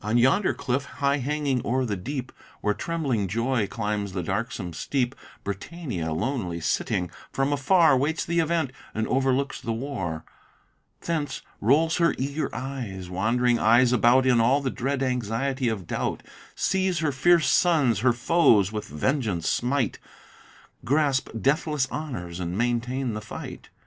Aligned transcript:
On 0.00 0.16
yonder 0.16 0.54
cliff, 0.54 0.84
high 0.86 1.18
hanging 1.18 1.60
o'er 1.62 1.84
the 1.84 1.94
deep, 1.94 2.32
Where 2.62 2.72
trembling 2.72 3.28
joy 3.28 3.66
climbs 3.66 4.12
the 4.14 4.22
darksome 4.22 4.72
steep; 4.72 5.14
Britannia 5.44 6.10
lonely 6.14 6.58
sitting, 6.58 7.10
from 7.30 7.52
afar 7.52 7.94
Waits 7.94 8.24
the 8.24 8.40
event, 8.40 8.72
and 8.94 9.06
overlooks 9.08 9.60
the 9.60 9.74
war; 9.74 10.24
Thence, 11.02 11.42
rolls 11.60 11.96
her 11.98 12.14
eager 12.16 12.48
wand'ring 12.50 13.58
eyes 13.58 13.92
about 13.92 14.24
In 14.24 14.40
all 14.40 14.62
the 14.62 14.70
dread 14.70 15.02
anxiety 15.02 15.68
of 15.68 15.86
doubt; 15.86 16.22
Sees 16.54 17.00
her 17.00 17.12
fierce 17.12 17.48
sons, 17.50 17.98
her 17.98 18.14
foes 18.14 18.72
with 18.72 18.86
vengeance 18.88 19.50
smite, 19.50 19.98
Grasp 20.82 21.28
deathless 21.38 21.86
honors, 21.90 22.40
and 22.40 22.56
maintain 22.56 23.12
the 23.12 23.20
fight. 23.20 23.68